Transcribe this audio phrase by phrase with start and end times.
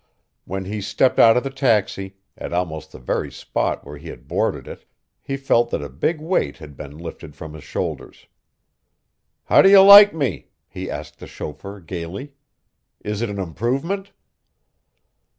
[0.45, 4.27] When he stepped out of the taxi, at almost the very spot where he had
[4.27, 4.83] boarded it,
[5.21, 8.25] he felt that a big weight had been lifted from his shoulders.
[9.43, 12.33] "How do you like me?" he asked the chauffeur, gayly.
[13.01, 14.11] "Is it an improvement?"